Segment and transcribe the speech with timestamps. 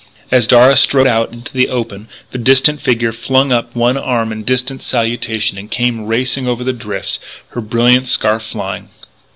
[0.31, 4.43] As Darragh strode out into the open the distant figure flung up one arm in
[4.79, 8.89] salutation and came racing over the drifts, her brilliant scarf flying.